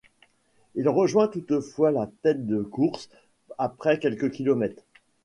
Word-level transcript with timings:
Il 0.73 0.89
rejoint 0.89 1.27
toutefois 1.27 1.91
la 1.91 2.07
tête 2.23 2.47
de 2.47 2.63
course 2.63 3.07
après 3.59 3.99
quelques 3.99 4.31
kilomètres. 4.31 4.81